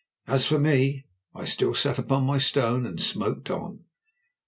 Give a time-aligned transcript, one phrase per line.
[0.25, 1.05] As for me,
[1.35, 3.81] I sat still upon my stone and smoked on.